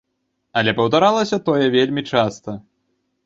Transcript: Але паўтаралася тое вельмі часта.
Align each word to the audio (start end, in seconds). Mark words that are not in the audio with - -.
Але 0.59 0.71
паўтаралася 0.79 1.37
тое 1.49 1.65
вельмі 1.75 2.01
часта. 2.13 2.51